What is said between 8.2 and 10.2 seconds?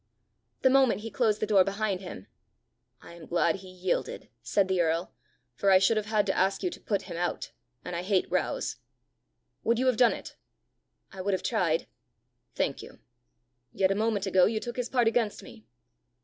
rows. Would you have done